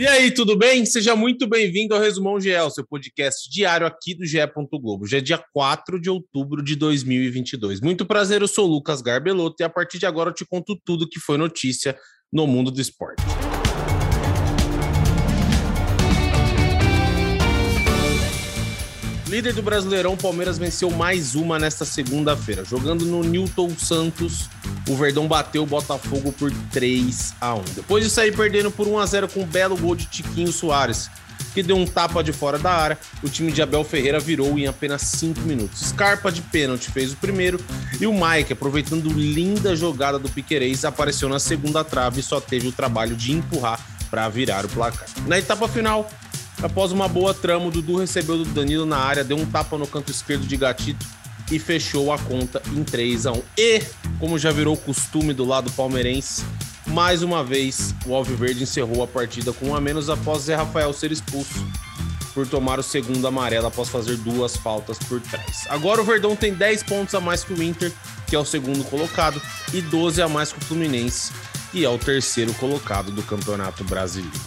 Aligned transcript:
E 0.00 0.06
aí, 0.06 0.30
tudo 0.30 0.56
bem? 0.56 0.86
Seja 0.86 1.14
muito 1.14 1.46
bem-vindo 1.46 1.94
ao 1.94 2.00
Resumão 2.00 2.40
GL, 2.40 2.70
seu 2.70 2.86
podcast 2.86 3.50
diário 3.50 3.86
aqui 3.86 4.14
do 4.14 4.24
GE. 4.24 4.38
Globo. 4.80 5.06
Já 5.06 5.18
é 5.18 5.20
dia 5.20 5.36
4 5.52 6.00
de 6.00 6.08
outubro 6.08 6.64
de 6.64 6.74
2022. 6.74 7.82
Muito 7.82 8.06
prazer, 8.06 8.40
eu 8.40 8.48
sou 8.48 8.66
o 8.66 8.70
Lucas 8.70 9.02
Garbelotto 9.02 9.56
e 9.60 9.62
a 9.62 9.68
partir 9.68 9.98
de 9.98 10.06
agora 10.06 10.30
eu 10.30 10.34
te 10.34 10.46
conto 10.46 10.74
tudo 10.86 11.06
que 11.06 11.20
foi 11.20 11.36
notícia 11.36 11.94
no 12.32 12.46
mundo 12.46 12.70
do 12.70 12.80
esporte. 12.80 13.22
Líder 19.28 19.52
do 19.52 19.62
Brasileirão, 19.62 20.16
Palmeiras 20.16 20.56
venceu 20.56 20.90
mais 20.90 21.34
uma 21.34 21.58
nesta 21.58 21.84
segunda-feira. 21.84 22.64
Jogando 22.64 23.04
no 23.04 23.22
Newton 23.22 23.68
Santos, 23.78 24.48
o 24.88 24.96
Verdão 24.96 25.26
bateu 25.28 25.62
o 25.62 25.66
Botafogo 25.66 26.32
por 26.32 26.52
3 26.72 27.34
a 27.40 27.54
1. 27.54 27.62
Depois 27.74 28.04
de 28.04 28.10
sair 28.10 28.34
perdendo 28.34 28.70
por 28.70 28.86
1 28.88 28.98
a 28.98 29.06
0 29.06 29.28
com 29.28 29.40
um 29.40 29.46
belo 29.46 29.76
gol 29.76 29.94
de 29.94 30.06
Tiquinho 30.06 30.52
Soares, 30.52 31.10
que 31.54 31.62
deu 31.62 31.76
um 31.76 31.86
tapa 31.86 32.22
de 32.22 32.32
fora 32.32 32.58
da 32.58 32.72
área, 32.72 32.98
o 33.22 33.28
time 33.28 33.50
de 33.50 33.60
Abel 33.60 33.82
Ferreira 33.84 34.20
virou 34.20 34.58
em 34.58 34.66
apenas 34.66 35.02
5 35.02 35.40
minutos. 35.40 35.88
Scarpa 35.88 36.30
de 36.30 36.42
pênalti 36.42 36.90
fez 36.90 37.12
o 37.12 37.16
primeiro 37.16 37.60
e 38.00 38.06
o 38.06 38.12
Mike, 38.12 38.52
aproveitando 38.52 39.08
linda 39.10 39.74
jogada 39.74 40.18
do 40.18 40.28
Piquerez, 40.28 40.84
apareceu 40.84 41.28
na 41.28 41.38
segunda 41.38 41.82
trave 41.84 42.20
e 42.20 42.22
só 42.22 42.40
teve 42.40 42.68
o 42.68 42.72
trabalho 42.72 43.16
de 43.16 43.32
empurrar 43.32 43.80
para 44.10 44.28
virar 44.28 44.64
o 44.64 44.68
placar. 44.68 45.08
Na 45.26 45.38
etapa 45.38 45.68
final, 45.68 46.08
Após 46.62 46.92
uma 46.92 47.08
boa 47.08 47.32
trama, 47.32 47.68
o 47.68 47.70
Dudu 47.70 47.96
recebeu 47.96 48.36
do 48.36 48.44
Danilo 48.44 48.84
na 48.84 48.98
área, 48.98 49.24
deu 49.24 49.38
um 49.38 49.46
tapa 49.46 49.78
no 49.78 49.86
canto 49.86 50.10
esquerdo 50.10 50.46
de 50.46 50.58
Gatito 50.58 51.06
e 51.50 51.58
fechou 51.58 52.12
a 52.12 52.18
conta 52.18 52.62
em 52.72 52.84
3 52.84 53.26
a 53.26 53.32
1. 53.32 53.42
E, 53.58 53.82
como 54.18 54.38
já 54.38 54.50
virou 54.52 54.76
costume 54.76 55.32
do 55.32 55.44
lado 55.44 55.70
palmeirense, 55.72 56.44
mais 56.86 57.22
uma 57.22 57.44
vez 57.44 57.94
o 58.06 58.14
Alviverde 58.14 58.62
encerrou 58.62 59.02
a 59.02 59.06
partida 59.06 59.52
com 59.52 59.68
um 59.68 59.74
a 59.74 59.80
menos 59.80 60.08
após 60.08 60.42
Zé 60.42 60.54
Rafael 60.54 60.92
ser 60.92 61.12
expulso 61.12 61.66
por 62.34 62.46
tomar 62.46 62.78
o 62.78 62.82
segundo 62.82 63.26
amarelo 63.26 63.66
após 63.66 63.88
fazer 63.88 64.16
duas 64.16 64.56
faltas 64.56 64.98
por 64.98 65.20
trás. 65.20 65.66
Agora 65.68 66.00
o 66.00 66.04
Verdão 66.04 66.36
tem 66.36 66.54
10 66.54 66.84
pontos 66.84 67.14
a 67.14 67.20
mais 67.20 67.42
que 67.42 67.52
o 67.52 67.62
Inter, 67.62 67.92
que 68.26 68.36
é 68.36 68.38
o 68.38 68.44
segundo 68.44 68.84
colocado, 68.84 69.40
e 69.72 69.80
12 69.80 70.22
a 70.22 70.28
mais 70.28 70.52
que 70.52 70.58
o 70.58 70.64
Fluminense, 70.64 71.32
que 71.72 71.84
é 71.84 71.88
o 71.88 71.98
terceiro 71.98 72.52
colocado 72.54 73.10
do 73.10 73.22
Campeonato 73.22 73.84
Brasileiro. 73.84 74.38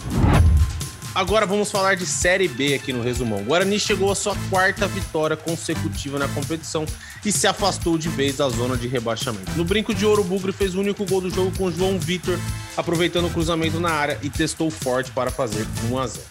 Agora 1.15 1.45
vamos 1.45 1.69
falar 1.69 1.95
de 1.95 2.07
Série 2.07 2.47
B 2.47 2.73
aqui 2.73 2.91
no 2.91 3.03
resumão. 3.03 3.41
O 3.41 3.45
Guarani 3.45 3.79
chegou 3.79 4.11
à 4.11 4.15
sua 4.15 4.35
quarta 4.49 4.87
vitória 4.87 5.37
consecutiva 5.37 6.17
na 6.17 6.27
competição 6.27 6.87
e 7.23 7.31
se 7.31 7.45
afastou 7.45 7.99
de 7.99 8.09
vez 8.09 8.37
da 8.37 8.49
zona 8.49 8.75
de 8.75 8.87
rebaixamento. 8.87 9.51
No 9.55 9.63
brinco 9.63 9.93
de 9.93 10.07
ouro, 10.07 10.21
o 10.21 10.25
Bugre 10.25 10.51
fez 10.51 10.73
o 10.73 10.79
único 10.79 11.05
gol 11.05 11.21
do 11.21 11.29
jogo 11.29 11.55
com 11.55 11.71
João 11.71 11.99
Vitor, 11.99 12.39
aproveitando 12.75 13.27
o 13.27 13.29
cruzamento 13.29 13.79
na 13.79 13.91
área 13.91 14.17
e 14.23 14.29
testou 14.29 14.71
forte 14.71 15.11
para 15.11 15.29
fazer 15.29 15.67
1 15.91 15.99
a 15.99 16.07
0. 16.07 16.23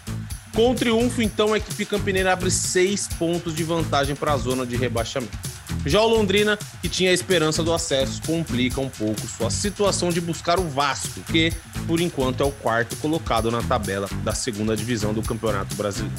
Com 0.52 0.72
o 0.72 0.74
triunfo, 0.74 1.22
então, 1.22 1.54
a 1.54 1.58
equipe 1.58 1.86
campineira 1.86 2.32
abre 2.32 2.50
seis 2.50 3.06
pontos 3.06 3.54
de 3.54 3.62
vantagem 3.62 4.16
para 4.16 4.32
a 4.32 4.36
zona 4.36 4.66
de 4.66 4.76
rebaixamento. 4.76 5.51
Já 5.84 6.00
o 6.00 6.06
Londrina, 6.06 6.58
que 6.80 6.88
tinha 6.88 7.10
a 7.10 7.14
esperança 7.14 7.62
do 7.62 7.72
acesso, 7.72 8.22
complica 8.24 8.80
um 8.80 8.88
pouco 8.88 9.20
sua 9.26 9.50
situação 9.50 10.10
de 10.10 10.20
buscar 10.20 10.60
o 10.60 10.68
Vasco, 10.68 11.20
que, 11.22 11.52
por 11.86 12.00
enquanto, 12.00 12.42
é 12.42 12.46
o 12.46 12.52
quarto 12.52 12.94
colocado 12.96 13.50
na 13.50 13.62
tabela 13.62 14.08
da 14.22 14.32
segunda 14.32 14.76
divisão 14.76 15.12
do 15.12 15.22
Campeonato 15.22 15.74
Brasileiro. 15.74 16.14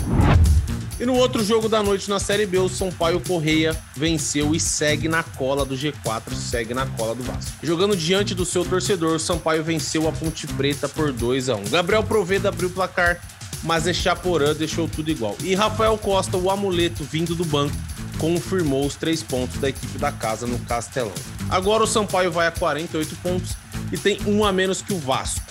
E 1.00 1.06
no 1.06 1.16
outro 1.16 1.44
jogo 1.44 1.68
da 1.68 1.82
noite 1.82 2.10
na 2.10 2.20
Série 2.20 2.46
B, 2.46 2.60
o 2.60 2.70
São 2.70 2.92
Paulo 2.92 3.20
Correia 3.20 3.76
venceu 3.96 4.54
e 4.54 4.60
segue 4.60 5.08
na 5.08 5.24
cola 5.24 5.66
do 5.66 5.76
G4, 5.76 6.34
segue 6.34 6.74
na 6.74 6.86
cola 6.86 7.16
do 7.16 7.24
Vasco. 7.24 7.52
Jogando 7.64 7.96
diante 7.96 8.36
do 8.36 8.46
seu 8.46 8.64
torcedor, 8.64 9.16
o 9.16 9.20
Sampaio 9.20 9.64
venceu 9.64 10.08
a 10.08 10.12
Ponte 10.12 10.46
Preta 10.46 10.88
por 10.88 11.12
2 11.12 11.50
a 11.50 11.56
1. 11.56 11.64
Gabriel 11.70 12.04
Proveda 12.04 12.50
abriu 12.50 12.70
o 12.70 12.72
placar, 12.72 13.20
mas 13.64 13.88
Echaporã 13.88 14.54
deixou 14.54 14.88
tudo 14.88 15.10
igual. 15.10 15.36
E 15.42 15.56
Rafael 15.56 15.98
Costa, 15.98 16.38
o 16.38 16.52
amuleto 16.52 17.04
vindo 17.04 17.34
do 17.34 17.44
banco, 17.44 17.76
confirmou 18.24 18.86
os 18.86 18.96
três 18.96 19.22
pontos 19.22 19.60
da 19.60 19.68
equipe 19.68 19.98
da 19.98 20.10
casa 20.10 20.48
no 20.48 20.58
Castelão. 20.60 21.12
Agora 21.50 21.84
o 21.84 21.88
Sampaio 21.88 22.32
vai 22.32 22.48
a 22.48 22.52
48 22.52 23.18
pontos 23.18 23.52
e 23.92 23.98
tem 23.98 24.18
um 24.26 24.46
a 24.46 24.52
menos 24.54 24.82
que 24.82 24.94
o 24.94 24.98
Vasco. 24.98 25.42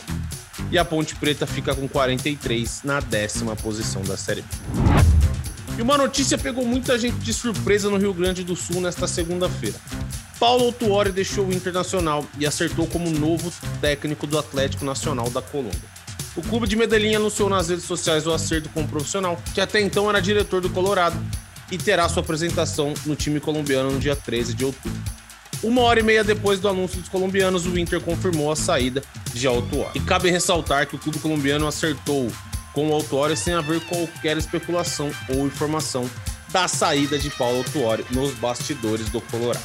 E 0.71 0.79
a 0.79 0.85
Ponte 0.85 1.15
Preta 1.17 1.47
fica 1.47 1.75
com 1.75 1.87
43 1.87 2.81
na 2.83 2.99
décima 2.99 3.55
posição 3.55 4.01
da 4.01 4.17
Série 4.17 4.41
B. 4.41 4.49
E 5.77 5.83
uma 5.83 5.99
notícia 5.99 6.39
pegou 6.39 6.65
muita 6.65 6.99
gente 6.99 7.19
de 7.19 7.35
surpresa 7.35 7.91
no 7.91 7.99
Rio 7.99 8.15
Grande 8.15 8.43
do 8.43 8.57
Sul 8.57 8.81
nesta 8.81 9.07
segunda-feira. 9.07 9.77
Paulo 10.41 10.65
Autuori 10.65 11.13
deixou 11.13 11.49
o 11.49 11.53
Internacional 11.53 12.25
e 12.39 12.47
acertou 12.47 12.87
como 12.87 13.11
novo 13.11 13.53
técnico 13.83 14.27
do 14.27 14.39
Atlético 14.39 14.83
Nacional 14.83 15.29
da 15.29 15.43
Colômbia. 15.43 15.93
O 16.35 16.41
clube 16.41 16.67
de 16.67 16.75
Medellín 16.75 17.17
anunciou 17.17 17.51
nas 17.51 17.69
redes 17.69 17.85
sociais 17.85 18.27
o 18.27 18.33
acerto 18.33 18.71
com 18.71 18.81
o 18.81 18.89
profissional, 18.89 19.39
que 19.55 19.61
até 19.61 19.79
então 19.79 20.09
era 20.09 20.23
diretor 20.23 20.63
do 20.63 20.71
Colorado, 20.71 21.23
e 21.73 21.79
terá 21.79 22.07
sua 22.09 22.23
apresentação 22.23 22.93
no 23.07 23.17
time 23.17 23.41
colombiano 23.41 23.91
no 23.91 23.99
dia 23.99 24.15
13 24.15 24.55
de 24.55 24.65
outubro. 24.65 25.01
Uma 25.63 25.81
hora 25.81 26.01
e 26.01 26.03
meia 26.03 26.23
depois 26.23 26.61
do 26.61 26.69
anúncio 26.69 27.01
dos 27.01 27.09
colombianos, 27.09 27.67
o 27.67 27.79
Inter 27.79 28.01
confirmou 28.01 28.53
a 28.53 28.57
saída 28.57 29.03
de 29.33 29.47
Autuori. 29.47 29.93
E 29.95 30.01
cabe 30.01 30.31
ressaltar 30.31 30.87
que 30.87 30.97
o 30.97 30.99
clube 30.99 31.19
colombiano 31.19 31.67
acertou 31.67 32.31
com 32.75 32.91
o 32.91 32.93
Autuori 32.93 33.37
sem 33.37 33.55
haver 33.55 33.81
qualquer 33.87 34.37
especulação 34.37 35.11
ou 35.29 35.47
informação 35.47 36.09
da 36.51 36.69
saída 36.69 37.19
de 37.19 37.31
Paulo 37.31 37.59
Autuori 37.59 38.05
nos 38.11 38.33
bastidores 38.35 39.09
do 39.09 39.21
Colorado. 39.21 39.65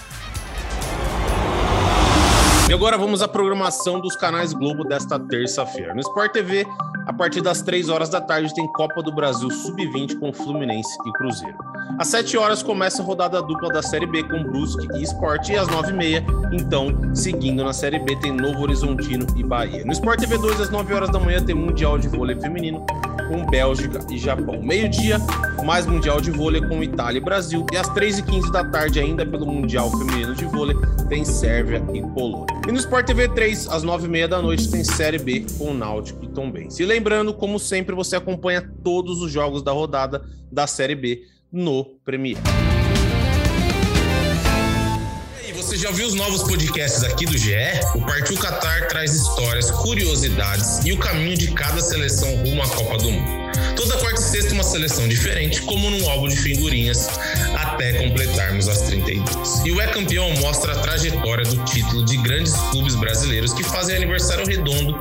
E 2.69 2.73
agora 2.73 2.97
vamos 2.97 3.21
à 3.21 3.27
programação 3.27 3.99
dos 3.99 4.15
canais 4.15 4.53
Globo 4.53 4.83
desta 4.83 5.17
terça-feira. 5.17 5.93
No 5.93 6.01
Sport 6.01 6.33
TV, 6.33 6.65
a 7.05 7.13
partir 7.13 7.41
das 7.41 7.61
3 7.61 7.87
horas 7.87 8.09
da 8.09 8.19
tarde, 8.19 8.53
tem 8.53 8.67
Copa 8.73 9.01
do 9.01 9.13
Brasil 9.13 9.49
Sub-20 9.49 10.19
com 10.19 10.33
Fluminense 10.33 10.97
e 11.07 11.11
Cruzeiro. 11.13 11.57
Às 11.97 12.07
7 12.07 12.37
horas 12.37 12.61
começa 12.61 13.01
a 13.01 13.05
rodada 13.05 13.41
dupla 13.41 13.69
da 13.69 13.81
Série 13.81 14.05
B 14.05 14.23
com 14.23 14.43
Brusque 14.43 14.87
e 14.95 15.03
Sport. 15.03 15.49
E 15.49 15.55
às 15.55 15.67
9h30, 15.67 16.23
então, 16.53 17.15
seguindo 17.15 17.63
na 17.63 17.73
Série 17.73 17.99
B, 17.99 18.15
tem 18.17 18.31
Novo 18.31 18.61
Horizontino 18.61 19.25
e 19.35 19.43
Bahia. 19.43 19.83
No 19.83 19.91
Sport 19.91 20.19
TV 20.19 20.37
2, 20.37 20.61
às 20.61 20.69
9 20.69 20.93
horas 20.93 21.09
da 21.09 21.19
manhã, 21.19 21.43
tem 21.43 21.55
Mundial 21.55 21.97
de 21.97 22.07
Vôlei 22.07 22.35
Feminino 22.39 22.85
com 23.27 23.45
Bélgica 23.45 23.99
e 24.09 24.17
Japão. 24.17 24.61
Meio-dia, 24.61 25.17
mais 25.65 25.85
Mundial 25.85 26.21
de 26.21 26.31
Vôlei 26.31 26.61
com 26.61 26.81
Itália 26.83 27.19
e 27.19 27.21
Brasil. 27.21 27.65
E 27.71 27.77
às 27.77 27.89
3h15 27.89 28.51
da 28.51 28.63
tarde, 28.63 28.99
ainda 28.99 29.25
pelo 29.25 29.45
Mundial 29.45 29.89
Feminino 29.91 30.33
de 30.33 30.45
Vôlei, 30.45 30.75
tem 31.09 31.25
Sérvia 31.25 31.83
e 31.93 32.01
Polônia. 32.01 32.55
E 32.67 32.71
no 32.71 32.77
Sport 32.77 33.05
TV 33.05 33.27
3, 33.29 33.67
às 33.67 33.83
9h30 33.83 34.27
da 34.27 34.41
noite, 34.41 34.69
tem 34.69 34.83
Série 34.83 35.19
B 35.19 35.45
com 35.57 35.73
Náutico 35.73 36.23
e 36.23 36.27
Tombense. 36.27 36.81
E 36.81 36.85
lembrando, 36.85 37.33
como 37.33 37.59
sempre, 37.59 37.93
você 37.93 38.15
acompanha 38.15 38.61
todos 38.83 39.21
os 39.21 39.31
jogos 39.31 39.61
da 39.61 39.71
rodada 39.71 40.23
da 40.51 40.65
Série 40.65 40.95
B 40.95 41.23
no 41.51 41.85
Premier. 42.03 42.37
Você 45.67 45.75
já 45.75 45.91
viu 45.91 46.07
os 46.07 46.13
novos 46.13 46.43
podcasts 46.43 47.03
aqui 47.03 47.25
do 47.25 47.37
GE? 47.37 47.53
O 47.93 48.01
Partiu 48.01 48.37
Qatar 48.37 48.87
traz 48.87 49.13
histórias, 49.13 49.69
curiosidades 49.69 50.85
e 50.85 50.93
o 50.93 50.97
caminho 50.97 51.37
de 51.37 51.51
cada 51.51 51.81
seleção 51.81 52.33
rumo 52.37 52.63
à 52.63 52.67
Copa 52.69 52.97
do 52.97 53.11
Mundo. 53.11 53.47
Toda 53.75 53.97
quarta 53.97 54.19
e 54.19 54.23
sexta 54.23 54.53
uma 54.53 54.63
seleção 54.63 55.07
diferente, 55.09 55.61
como 55.63 55.89
num 55.89 56.09
álbum 56.09 56.29
de 56.29 56.37
figurinhas, 56.37 57.09
até 57.55 57.93
completarmos 57.93 58.69
as 58.69 58.83
32. 58.83 59.65
E 59.65 59.71
o 59.71 59.81
É 59.81 59.87
Campeão 59.87 60.31
mostra 60.37 60.71
a 60.71 60.79
trajetória 60.79 61.43
do 61.43 61.63
título 61.65 62.05
de 62.05 62.15
grandes 62.17 62.53
clubes 62.71 62.95
brasileiros 62.95 63.53
que 63.53 63.63
fazem 63.63 63.97
aniversário 63.97 64.45
redondo 64.45 64.97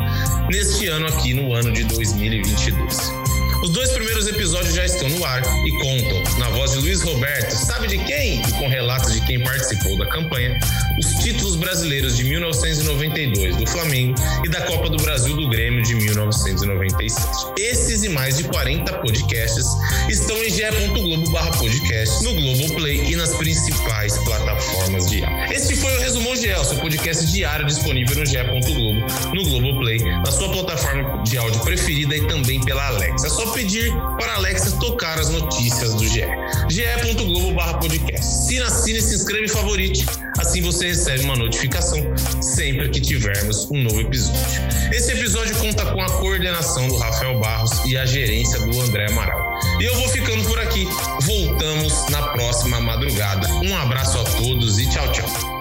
neste 0.51 0.89
ano 0.89 1.07
aqui 1.07 1.33
no 1.33 1.55
ano 1.55 1.73
de 1.73 1.85
2022. 1.85 3.26
Os 3.63 3.71
dois 3.71 3.91
primeiros 3.93 4.27
episódios 4.27 4.75
já 4.75 4.85
estão 4.85 5.09
no 5.09 5.25
ar 5.25 5.43
e 5.67 5.71
contam, 5.73 6.39
na 6.39 6.49
voz 6.51 6.73
de 6.73 6.79
Luiz 6.79 7.03
Roberto, 7.03 7.53
sabe 7.53 7.89
de 7.89 7.99
quem? 7.99 8.41
E 8.41 8.53
com 8.53 8.69
relatos 8.69 9.13
de 9.13 9.21
quem 9.23 9.41
participou 9.41 9.97
da 9.97 10.07
campanha, 10.07 10.59
os 10.99 11.07
títulos 11.23 11.57
brasileiros 11.57 12.17
de 12.17 12.25
1992 12.25 13.57
do 13.57 13.67
Flamengo 13.67 14.15
e 14.45 14.49
da 14.49 14.61
Copa 14.63 14.89
do 14.89 14.97
Brasil 14.99 15.37
do 15.37 15.49
Grêmio 15.49 15.83
de 15.83 15.95
1997. 15.95 17.27
Esses 17.59 18.05
e 18.05 18.09
mais 18.09 18.37
de 18.37 18.45
40 18.45 18.93
podcasts 18.99 19.67
estão 20.09 20.37
em 20.45 20.51
ge.globo 20.51 21.31
podcast, 21.59 22.23
no 22.25 22.35
Globoplay 22.35 23.13
e 23.13 23.17
nas 23.17 23.35
principais 23.37 24.17
plataformas 24.19 25.07
de 25.07 25.25
áudio. 25.25 25.53
Esse 25.53 25.77
foi 25.77 25.95
o 25.97 26.01
Resumo 26.01 26.37
GE, 26.37 26.65
seu 26.65 26.79
podcast 26.79 27.27
diário 27.27 27.67
disponível 27.67 28.17
no 28.17 28.27
ge.globo, 28.27 29.01
no 29.35 29.45
Globoplay, 29.45 29.99
na 29.99 30.31
sua 30.31 30.49
plataforma 30.51 31.16
de 31.27 31.37
áudio 31.37 31.61
preferida 31.61 32.17
e 32.17 32.27
também 32.27 32.61
pela 32.65 32.87
Alexa. 32.87 33.27
É 33.27 33.31
só 33.31 33.47
pedir 33.53 33.93
para 34.19 34.33
a 34.33 34.37
Alexa 34.37 34.71
tocar 34.79 35.19
as 35.19 35.29
notícias 35.29 35.95
do 35.95 36.07
GE. 36.07 36.25
ge.globo 36.71 37.57
podcast. 37.81 38.25
Se 38.47 38.61
assine, 38.61 39.01
se 39.01 39.15
inscreve 39.15 39.47
e 39.47 39.49
favorite. 39.49 40.07
Assim 40.39 40.63
você 40.63 40.89
recebe 40.89 41.25
uma 41.25 41.37
notificação 41.37 41.99
sempre 42.41 42.89
que 42.89 43.01
tivermos 43.01 43.69
um 43.71 43.83
novo 43.83 44.01
episódio. 44.01 44.63
Esse 44.93 45.13
episódio 45.13 45.57
conta 45.57 45.85
com 45.87 46.01
a 46.01 46.11
coordenação 46.19 46.89
do 46.89 46.97
Rafael 46.97 47.39
Barros 47.41 47.73
e 47.85 47.97
a 47.97 48.07
gerência 48.07 48.59
do 48.61 48.81
André 48.81 49.07
Amaral. 49.11 49.41
E 49.81 49.85
eu 49.85 49.95
vou 49.97 50.09
ficando 50.09 50.45
por 50.45 50.59
aqui. 50.61 50.87
Voltamos 51.23 52.07
na 52.09 52.23
próxima 52.29 52.81
madrugada. 52.81 53.49
Um 53.65 53.77
abraço 53.77 54.19
a 54.19 54.25
todos 54.25 54.79
e 54.79 54.89
tchau, 54.89 55.11
tchau. 55.13 55.56